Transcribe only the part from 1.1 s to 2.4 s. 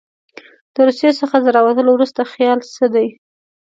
څخه تر راوتلو وروسته